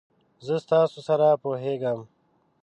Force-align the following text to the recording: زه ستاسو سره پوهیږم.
زه 0.45 0.55
ستاسو 0.65 0.99
سره 1.07 1.27
پوهیږم. 1.43 1.99